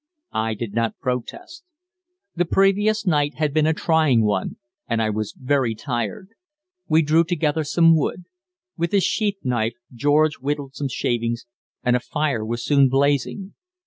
I 0.33 0.55
did 0.55 0.73
not 0.73 0.97
protest. 0.97 1.63
The 2.35 2.45
previous 2.45 3.05
night 3.05 3.35
had 3.35 3.53
been 3.53 3.67
a 3.67 3.73
trying 3.75 4.23
one, 4.25 4.57
and 4.89 4.99
I 4.99 5.11
was 5.11 5.35
very 5.39 5.75
tired. 5.75 6.29
We 6.87 7.03
drew 7.03 7.23
together 7.23 7.63
some 7.63 7.95
wood. 7.95 8.23
With 8.75 8.93
his 8.93 9.03
sheath 9.03 9.37
knife 9.43 9.75
George 9.93 10.37
whittled 10.37 10.73
some 10.73 10.87
shavings, 10.89 11.45
and 11.83 11.95
a 11.95 11.99
fire 11.99 12.43
was 12.43 12.65
soon 12.65 12.89
blazing. 12.89 13.53